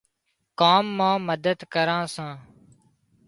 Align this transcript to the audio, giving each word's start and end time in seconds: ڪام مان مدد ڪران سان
ڪام 0.59 0.85
مان 0.97 1.17
مدد 1.27 1.57
ڪران 1.73 2.03
سان 2.13 2.33